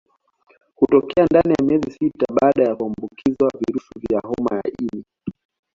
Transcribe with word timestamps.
Hutokea 0.75 1.25
ndani 1.25 1.53
ya 1.59 1.65
miezi 1.65 1.91
sita 1.91 2.25
baada 2.41 2.75
kuambukizwa 2.75 3.49
virusi 3.59 3.99
vya 3.99 4.19
homa 4.19 4.55
ya 4.55 4.71
ini 4.81 5.05